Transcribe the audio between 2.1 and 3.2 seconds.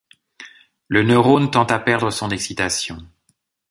excitation.